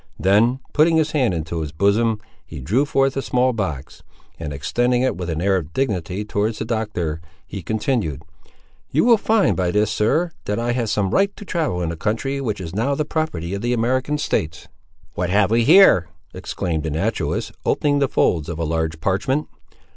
[0.17, 4.01] Then, putting his hand into his bosom, he drew forth a small box,
[4.39, 9.55] and extending it with an air of dignity towards the Doctor, he continued—"You will find
[9.55, 12.73] by this, sir, that I have some right to travel in a country which is
[12.73, 14.67] now the property of the American States."
[15.13, 19.49] "What have we here!" exclaimed the naturalist, opening the folds of a large parchment.